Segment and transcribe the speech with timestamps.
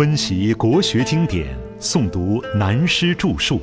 [0.00, 3.60] 温习国学经典，诵读南师著述，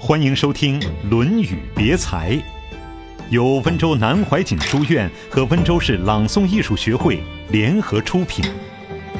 [0.00, 2.30] 欢迎收听《论语别裁》，
[3.28, 8.42] 由温州南怀瑾书院和温州市朗诵艺术学会联合出品，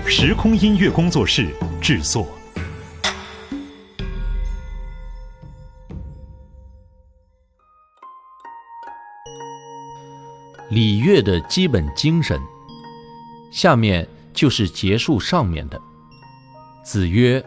[0.07, 2.27] 时空音乐工作室制作。
[10.71, 12.41] 礼乐的基本精神，
[13.53, 15.79] 下面就是结束上面的。
[16.83, 17.43] 子曰：“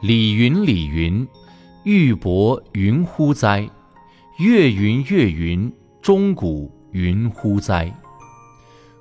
[0.00, 1.26] 礼云礼云，
[1.82, 3.68] 玉帛云乎哉？
[4.38, 5.70] 乐云乐云，
[6.00, 7.92] 钟鼓云乎哉？”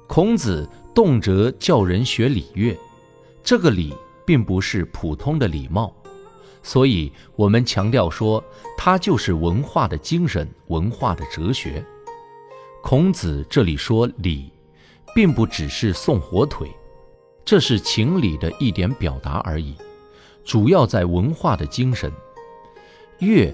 [0.09, 2.75] 孔子动辄叫人学礼乐，
[3.43, 3.93] 这个礼
[4.25, 5.93] 并不是普通的礼貌，
[6.63, 8.43] 所以我们强调说，
[8.75, 11.85] 它就是文化的精神，文化的哲学。
[12.81, 14.52] 孔子这里说礼，
[15.13, 16.67] 并不只是送火腿，
[17.51, 19.75] 这是情理的一点表达而已，
[20.45, 22.09] 主要在文化的精神。
[23.19, 23.53] 乐，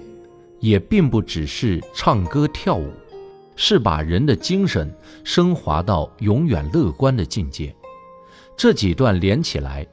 [0.60, 2.92] 也并不只是唱歌跳舞，
[3.56, 4.88] 是把人的精神
[5.24, 7.74] 升华到永远乐观的境界。
[8.56, 9.84] 这几段连起来，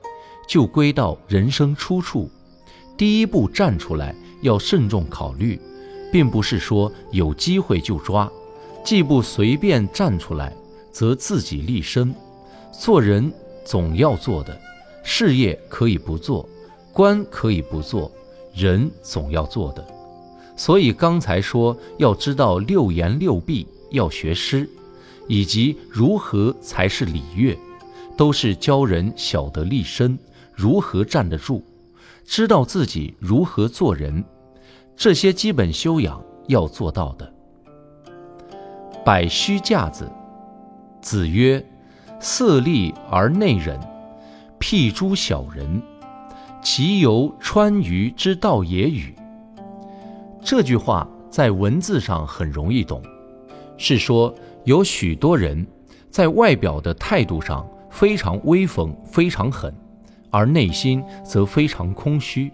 [0.48, 2.30] 就归到人生出处。
[2.96, 5.60] 第一步站出来要慎重考虑，
[6.12, 8.32] 并不是说有机会就抓。
[8.84, 10.56] 既不随便站出来，
[10.92, 12.14] 则自己立身。
[12.72, 13.34] 做人
[13.66, 14.58] 总要做的，
[15.04, 16.48] 事业可以不做，
[16.94, 18.10] 官可以不做，
[18.54, 19.86] 人总要做的。
[20.56, 24.70] 所以刚才说要知道六言六必，要学诗，
[25.28, 27.58] 以及如何才是礼乐，
[28.16, 30.18] 都是教人晓得立身，
[30.54, 31.62] 如何站得住，
[32.24, 34.24] 知道自己如何做人，
[34.96, 37.34] 这些基本修养要做到的。
[39.04, 40.10] 摆虚架子。
[41.02, 41.64] 子曰
[42.28, 43.80] ：“色厉而内荏，
[44.58, 45.80] 辟诸小人，
[46.60, 49.14] 其由川渝之道也与？”
[50.44, 53.00] 这句话在文字上很容易懂，
[53.78, 55.64] 是说有许多人
[56.10, 59.72] 在外表的态度上非常威风、非常狠，
[60.32, 62.52] 而内心则非常空虚。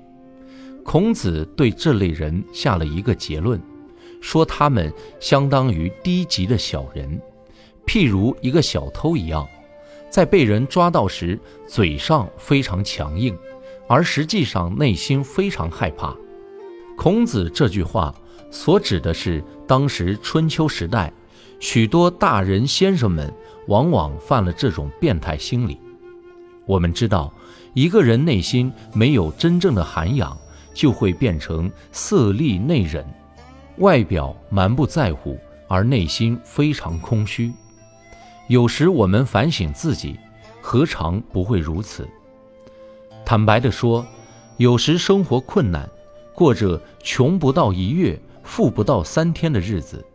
[0.84, 3.58] 孔子对这类人下了一个结论。
[4.20, 7.18] 说他们相当于低级的小人，
[7.88, 9.48] 譬如一个小偷一样，
[10.12, 13.36] 在被人抓到时，嘴上非常强硬，
[13.88, 16.14] 而实际上内心非常害怕。
[16.98, 18.14] 孔子这句话
[18.52, 21.12] 所指的是当时春秋时代，
[21.62, 23.34] 许多大人先生们
[23.68, 25.80] 往往犯了这种变态心理。
[26.66, 27.34] 我们知道，
[27.74, 30.38] 一个人内心没有真正的涵养，
[30.74, 33.02] 就会变成色厉内荏。
[33.78, 35.40] 外表蛮不在乎，
[35.70, 37.52] 而内心非常空虚。
[38.48, 40.20] 有时我们反省自己，
[40.62, 42.08] 何尝不会如此？
[43.26, 44.06] 坦白地说，
[44.58, 45.90] 有时生活困难，
[46.34, 50.06] 过着穷不到一月、富不到三天的日子，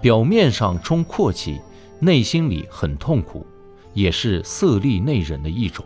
[0.00, 1.60] 表面上充阔气，
[1.98, 3.46] 内心里很痛苦，
[3.94, 5.84] 也是色厉内荏的一种。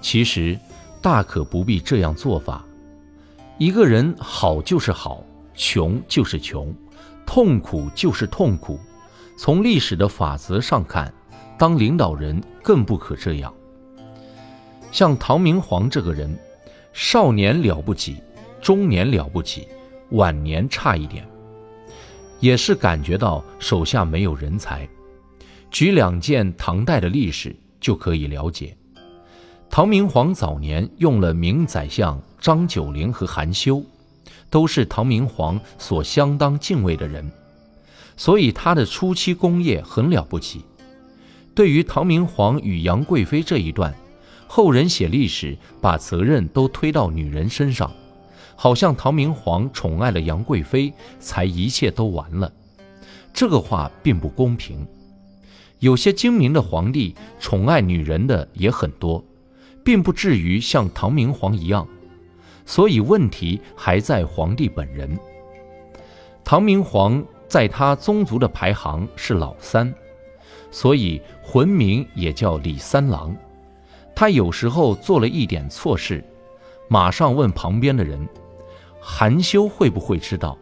[0.00, 0.58] 其实，
[1.00, 2.64] 大可不必这样做法。
[3.58, 5.24] 一个人好就是好。
[5.56, 6.74] 穷就是穷，
[7.24, 8.76] 痛苦就是痛苦。
[9.36, 11.12] 从历史的法则上看，
[11.58, 13.52] 当领导人更不可这样。
[14.90, 16.38] 像唐明皇这个人，
[16.92, 18.22] 少年了不起，
[18.60, 19.66] 中年了不起，
[20.10, 21.26] 晚年差一点，
[22.40, 24.88] 也是感觉到手下没有人才。
[25.70, 28.76] 举两件唐代的历史就可以了解。
[29.68, 33.84] 唐明皇早年用了明宰相张九龄和韩休。
[34.50, 37.28] 都是唐明皇所相当敬畏的人，
[38.16, 40.64] 所以他的初期功业很了不起。
[41.54, 43.94] 对于唐明皇与杨贵妃这一段，
[44.46, 47.90] 后人写历史把责任都推到女人身上，
[48.56, 52.52] 好像唐明皇宠爱了杨贵妃，才一切都完了。
[53.32, 54.86] 这个话并不公平。
[55.80, 59.22] 有些精明的皇帝宠爱女人的也很多，
[59.84, 61.86] 并不至于像唐明皇一样。
[62.64, 65.18] 所以问题还在皇帝本人。
[66.42, 69.92] 唐明皇在他宗族的排行是老三，
[70.70, 73.34] 所以魂名也叫李三郎。
[74.14, 76.24] 他有时候做了一点错事，
[76.88, 78.28] 马上问旁边的人
[79.00, 80.56] ：“韩修会不会知道？”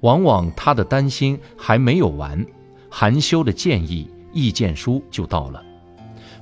[0.00, 2.44] 往往他的担心还没有完，
[2.90, 5.62] 韩修的建议意见书就到了。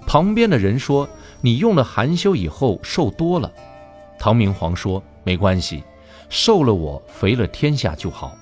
[0.06, 1.08] 旁边的人说
[1.40, 3.52] ：“你用了韩修以后瘦多了。”
[4.18, 5.82] 唐明皇说：“没关系，
[6.28, 8.36] 瘦了我，肥了天下就好。”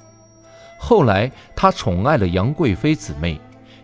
[0.82, 3.38] 后来他宠爱了杨贵妃姊妹，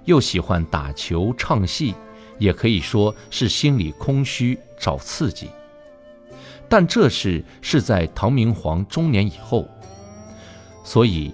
[0.07, 1.95] 又喜欢打球唱戏，
[2.39, 5.51] 也可以说是心里空虚，找刺激。
[6.69, 9.69] 但这事是在唐明皇中年以后，
[10.83, 11.33] 所以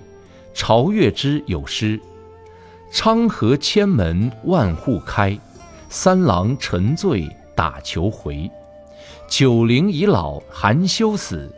[0.52, 1.98] 朝月之有诗
[2.92, 5.38] ：“昌河千门万户开，
[5.88, 8.50] 三郎沉醉打球回。
[9.28, 11.50] 九龄已老含羞死，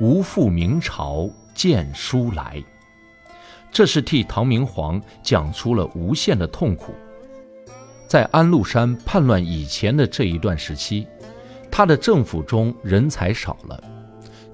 [0.00, 2.62] 无复明朝见书来。”
[3.72, 6.94] 这是替唐明皇讲出了无限的痛苦。
[8.06, 11.06] 在安禄山叛乱以前的这一段时期，
[11.70, 13.82] 他的政府中人才少了，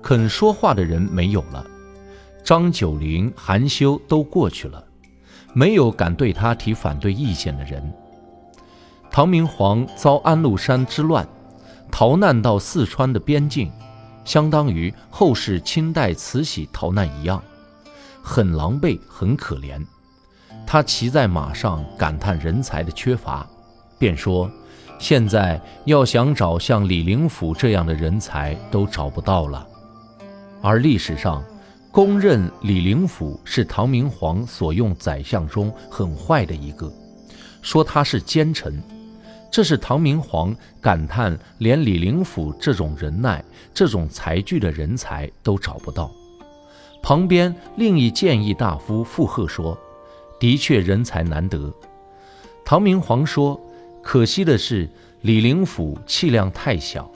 [0.00, 1.67] 肯说话的人没有了，
[2.44, 4.85] 张九龄、韩休都过去了，
[5.53, 7.93] 没有敢对他提反对意见的人。
[9.11, 11.26] 唐明皇遭安禄山之乱，
[11.91, 13.73] 逃难到四川的边境，
[14.25, 17.43] 相当于后世清代慈禧逃难一样。
[18.23, 19.85] 很狼狈，很可怜。
[20.67, 23.47] 他骑在马上，感叹人才的缺乏，
[23.99, 24.50] 便说
[25.00, 29.67] ：“现在要想找像李林甫这样的人才，都找不到了。”
[30.61, 31.43] 而历史上
[31.91, 36.93] 公认李林甫是唐明皇所用宰相中很坏的一个，
[37.62, 38.82] 说他是奸臣。
[39.50, 43.43] 这是唐明皇感叹，连李林甫这种人耐、
[43.73, 46.11] 这种才具的人才都找不到。
[47.00, 49.79] 旁边另一谏议大夫附和说
[50.39, 51.73] ：“的确人才难得。”
[52.67, 53.59] 唐明皇说
[54.03, 54.89] ：“可惜的是，
[55.23, 57.11] 李林甫气量太小，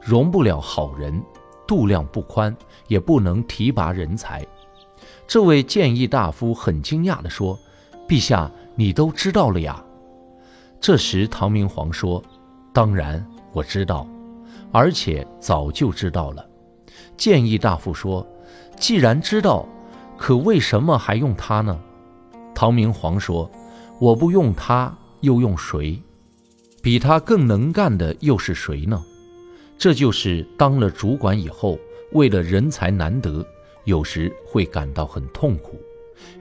[0.00, 1.22] 容不了好人，
[1.66, 2.54] 度量不宽，
[2.88, 4.44] 也不能提拔人才。”
[5.28, 7.56] 这位谏议大夫很惊讶地说
[8.08, 9.80] ：“陛下，你都知道了呀？”
[10.80, 12.22] 这时唐明皇说
[12.74, 14.06] ：“当然我知道，
[14.72, 16.44] 而且早就知道了。”
[17.16, 18.26] 谏议大夫说。
[18.78, 19.66] 既然知道，
[20.18, 21.78] 可为什么还用他呢？
[22.54, 23.50] 唐明皇说
[24.00, 26.00] ：“我不用他，又用谁？
[26.82, 29.02] 比他更能干的又是谁呢？”
[29.78, 31.78] 这就是当了主管以后，
[32.12, 33.44] 为了人才难得，
[33.84, 35.80] 有时会感到很痛苦。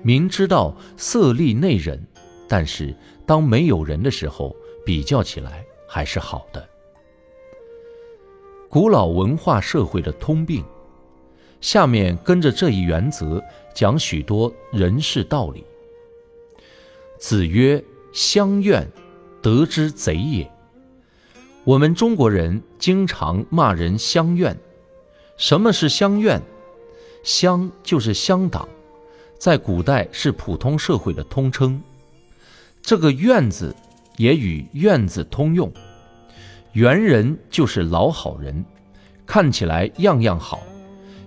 [0.01, 1.99] 明知道色厉内荏，
[2.47, 2.95] 但是
[3.25, 4.55] 当没有人的时候，
[4.85, 6.65] 比较起来还是好的。
[8.69, 10.63] 古老文化社会的通病。
[11.65, 15.65] 下面跟着这一原则讲许多人事道理。
[17.17, 17.83] 子曰
[18.13, 18.88] ：“乡怨，
[19.41, 20.47] 得之贼也。”
[21.65, 24.56] 我们中国人经常骂人乡怨。
[25.38, 26.39] 什么是乡怨？
[27.23, 28.69] 乡就是乡党，
[29.39, 31.81] 在古代是普通社会的通称。
[32.83, 33.75] 这个怨字
[34.17, 35.73] 也与院子通用。
[36.73, 38.63] 猿人就是老好人，
[39.25, 40.62] 看起来样样好。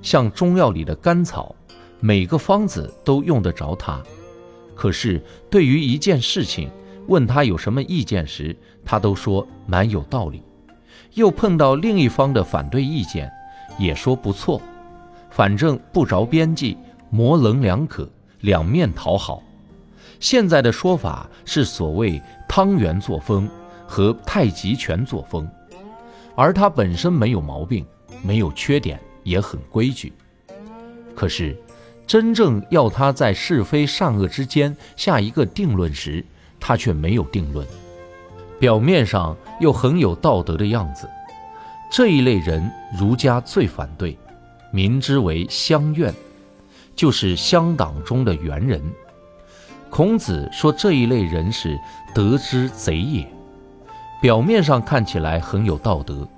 [0.02, 1.54] 像中药里的甘草，
[2.00, 4.00] 每个方子都用得着它。
[4.74, 6.70] 可是对于一件事情，
[7.08, 10.42] 问他有什么意见时，他都说蛮有道理。
[11.14, 13.30] 又碰到另一方的反对意见，
[13.78, 14.60] 也说不错。
[15.30, 16.76] 反正不着边际，
[17.10, 18.08] 模棱两可，
[18.40, 19.42] 两面讨好。
[20.20, 23.48] 现在的说法是所谓汤圆作风
[23.86, 25.48] 和太极拳作风，
[26.34, 27.84] 而他本身没有毛病，
[28.22, 29.00] 没有缺点。
[29.22, 30.12] 也很规矩，
[31.14, 31.56] 可是
[32.06, 36.24] 真正要他在是非善恶之间下一个定论时，
[36.58, 37.66] 他却没有定论，
[38.58, 41.08] 表面上又很有道德的样子。
[41.90, 44.16] 这一类人，儒家最反对，
[44.72, 46.14] 民之为乡愿，
[46.94, 48.82] 就是乡党中的猿人。
[49.90, 51.78] 孔子说这一类人是
[52.14, 53.26] 得之贼也，
[54.20, 56.28] 表面上看起来很有道德，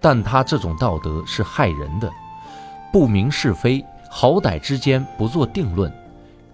[0.00, 2.10] 但他这种道德是害人的。
[2.94, 5.92] 不明是非，好歹之间不做定论，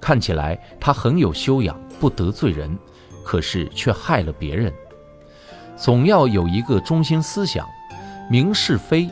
[0.01, 2.79] 看起来他很有修养，不得罪人，
[3.23, 4.73] 可是却害了别人。
[5.77, 7.69] 总要有一个中心思想，
[8.31, 9.11] 明是非，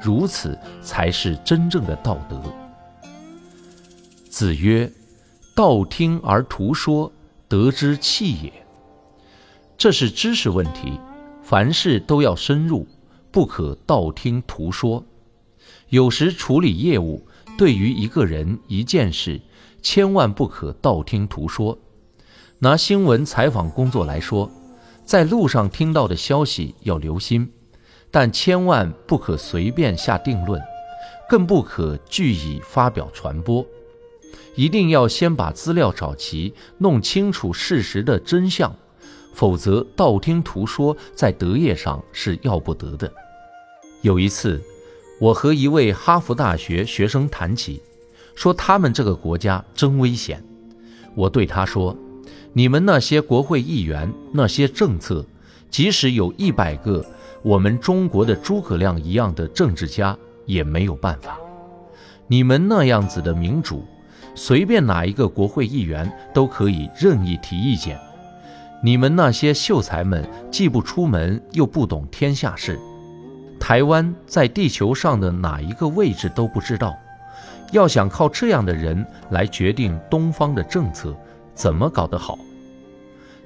[0.00, 2.40] 如此才是真正的道德。
[4.30, 4.90] 子曰
[5.54, 7.12] ：“道听而图说，
[7.48, 8.50] 得之器也。”
[9.76, 10.98] 这是知识问题，
[11.42, 12.86] 凡事都要深入，
[13.30, 15.04] 不可道听途说。
[15.90, 17.26] 有时处理业务，
[17.58, 19.40] 对于一个人一件事，
[19.82, 21.78] 千万不可道听途说。
[22.60, 24.50] 拿新闻采访工作来说，
[25.04, 27.50] 在路上听到的消息要留心，
[28.10, 30.62] 但千万不可随便下定论，
[31.28, 33.66] 更不可据以发表传播。
[34.54, 38.74] 一定要先把资料找齐，弄清楚事实的真相，
[39.34, 43.12] 否则道听途说在德业上是要不得的。
[44.00, 44.58] 有一次。
[45.22, 47.80] 我和一位哈佛大学学生谈起，
[48.34, 50.42] 说他们这个国家真危险。
[51.14, 51.96] 我对他说
[52.52, 55.24] ：“你们那些国会议员那些政策，
[55.70, 57.06] 即使有一百个
[57.40, 61.38] 我们中国的诸葛亮一样的政治家，也没有办法。
[62.26, 63.84] 你们那样子的民主，
[64.34, 67.96] 随便哪一个国会议员都可以任意提意见。
[68.82, 72.76] 你们那些秀才们既不出门，又不懂天下事，
[73.62, 76.98] 台湾在地球上的哪一个位置都不知道。
[77.70, 81.16] 要想靠这样的人来决定东方的政策，
[81.54, 82.36] 怎么搞得好？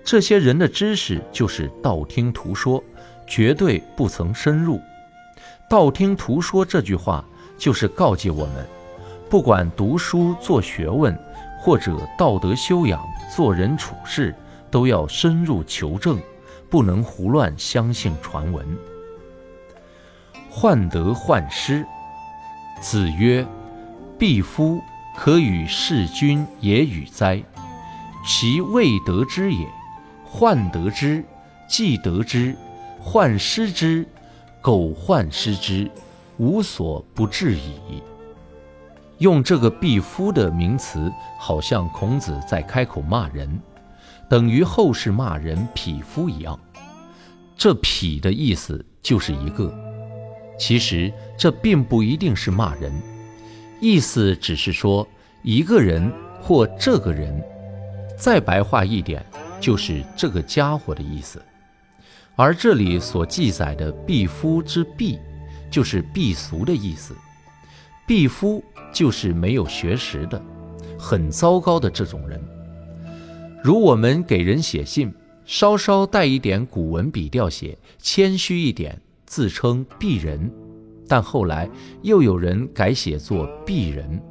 [0.03, 2.83] 这些人的知识就是道听途说，
[3.27, 4.81] 绝对不曾深入。
[5.69, 7.23] 道听途说这句话
[7.59, 8.67] 就是告诫我们，
[9.29, 11.15] 不管读书做学问，
[11.61, 13.05] 或者道德修养、
[13.37, 14.35] 做人处事。
[14.69, 16.19] 都要深入求证，
[16.69, 18.67] 不能胡乱相信传闻。
[20.59, 21.87] 患得患失，
[22.81, 23.47] 子曰
[24.19, 24.81] ：“必夫
[25.15, 27.43] 可与事君也与哉？
[28.25, 29.69] 其未得之也。
[30.25, 31.23] 患得之，
[31.69, 32.55] 既得之；
[32.99, 34.09] 患失之，
[34.63, 35.91] 苟患失之，
[36.39, 38.03] 无所不至矣。”
[39.21, 43.61] 用这个“必夫”的名词，好像孔子在开口骂人。
[44.27, 46.59] 等于后世骂人匹夫一样，
[47.59, 49.71] 这匹的意思就是一个，
[50.59, 52.93] 其实这并不一定是骂人，
[53.81, 55.07] 意思只是说
[55.43, 56.11] 一个人
[56.41, 57.43] 或这个人，
[58.19, 59.25] 再白话一点
[59.61, 61.43] 就是这个家伙的意思。
[62.35, 65.19] 而这里所记载的“鄙夫”之“鄙”，
[65.71, 67.15] 就是鄙俗的意思
[68.07, 70.43] ，“鄙夫”就是没有学识的，
[70.99, 72.39] 很糟糕的这种人。
[73.63, 75.13] 如我们给人写信，
[75.45, 80.51] 稍稍带一点古文笔调写，谦虚一点，自称鄙人，
[81.07, 81.69] 但后来
[82.03, 84.23] 又有人改写作鄙人，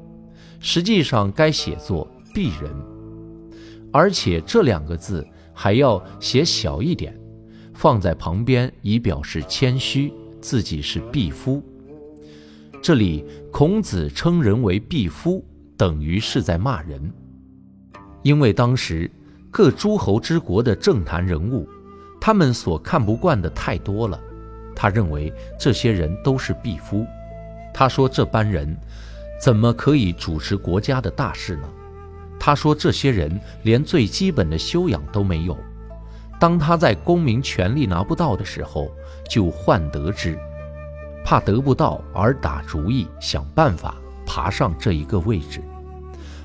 [0.60, 2.72] 实际上该写作鄙人，
[3.92, 5.24] 而且这两个字
[5.54, 7.16] 还要写小一点，
[7.74, 10.12] 放在旁边以表示谦虚，
[10.42, 11.62] 自己是鄙夫。
[12.82, 15.46] 这里孔子称人为鄙夫，
[15.78, 17.14] 等于是在骂人，
[18.24, 19.12] 因为当时。
[19.52, 21.66] 各诸侯之国的政坛人物，
[22.20, 24.20] 他们所看不惯的太多了。
[24.76, 27.06] 他认为这些人都是鄙夫。
[27.74, 28.76] 他说这般人
[29.42, 31.68] 怎么可以主持国家的大事呢？
[32.40, 35.58] 他说这些人连最基本的修养都没有。
[36.40, 38.92] 当他在公民权力拿不到的时候，
[39.30, 40.38] 就患得之，
[41.24, 45.62] 怕得不到而打主意想办法爬上这一个位置。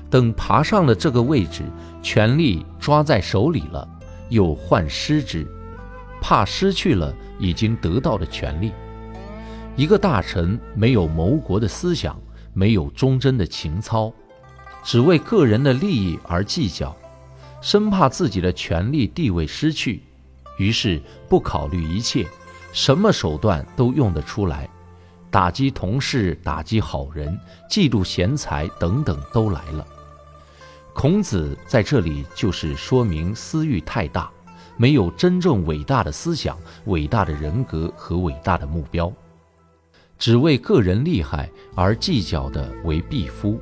[0.09, 1.63] 等爬上了这个位置，
[2.01, 3.87] 权力抓在手里了，
[4.29, 5.45] 又患失之，
[6.21, 8.71] 怕失去了已经得到的权利。
[9.75, 12.17] 一个大臣没有谋国的思想，
[12.53, 14.13] 没有忠贞的情操，
[14.83, 16.95] 只为个人的利益而计较，
[17.61, 20.03] 生怕自己的权力地位失去，
[20.57, 22.27] 于是不考虑一切，
[22.71, 24.69] 什么手段都用得出来，
[25.29, 29.87] 打击同事，打击好人，嫉妒贤才等等都来了。
[30.93, 34.29] 孔子在这里就是说明私欲太大，
[34.77, 39.11] 没有真正伟大的思想、伟大的人格和伟大的目标，
[40.17, 43.61] 只为个人利害而计较的为鄙夫。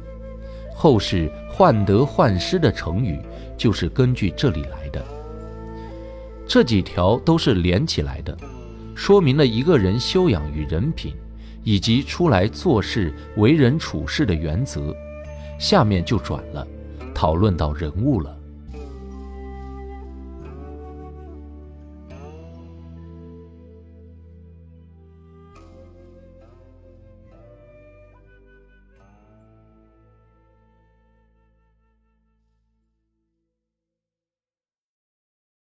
[0.74, 3.20] 后世患得患失的成语
[3.58, 5.04] 就是根据这里来的。
[6.48, 8.38] 这几条都是连起来的，
[8.96, 11.14] 说明了一个人修养与人品，
[11.64, 14.96] 以及出来做事、为人处事的原则。
[15.60, 16.66] 下面就转了。
[17.14, 18.39] 讨论到人物了。